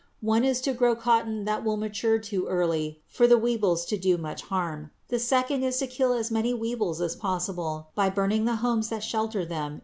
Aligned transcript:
One 0.23 0.43
is 0.43 0.61
to 0.61 0.73
grow 0.73 0.95
cotton 0.95 1.45
that 1.45 1.63
will 1.63 1.77
mature 1.77 2.17
too 2.17 2.47
early 2.47 3.01
for 3.05 3.27
the 3.27 3.37
weevils 3.37 3.85
to 3.85 3.97
do 3.99 4.15
it 4.15 4.19
much 4.19 4.41
harm. 4.41 4.89
A 5.11 5.19
second 5.19 5.61
is 5.61 5.77
to 5.77 5.85
kill 5.85 6.13
as 6.13 6.31
many 6.31 6.55
weevils 6.55 7.01
as 7.01 7.15
possible 7.15 7.89
by 7.93 8.09
burning 8.09 8.45
the 8.45 8.55
homes 8.65 8.89
that 8.89 9.03
shelter 9.03 9.45
them 9.45 9.63
in 9.63 9.71
winter. 9.73 9.79